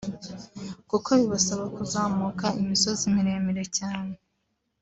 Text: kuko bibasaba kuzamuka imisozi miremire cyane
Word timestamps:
kuko 0.89 1.09
bibasaba 1.19 1.63
kuzamuka 1.75 2.45
imisozi 2.61 3.03
miremire 3.15 3.63
cyane 3.77 4.13